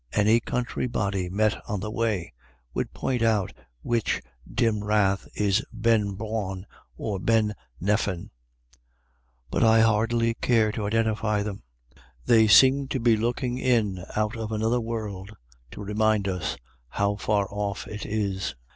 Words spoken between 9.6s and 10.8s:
I hardly care